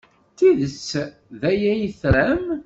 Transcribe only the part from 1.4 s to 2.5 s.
aya ay tram?